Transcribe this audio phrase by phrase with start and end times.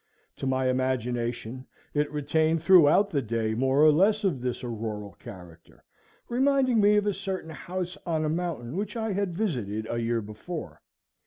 [0.37, 5.83] To my imagination it retained throughout the day more or less of this auroral character,
[6.27, 10.19] reminding me of a certain house on a mountain which I had visited the year
[10.23, 10.81] before.